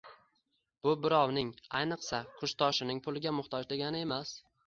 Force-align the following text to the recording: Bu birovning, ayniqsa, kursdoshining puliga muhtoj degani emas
Bu 0.87 0.93
birovning, 1.03 1.51
ayniqsa, 1.81 2.21
kursdoshining 2.39 3.03
puliga 3.09 3.35
muhtoj 3.41 3.67
degani 3.75 4.03
emas 4.09 4.35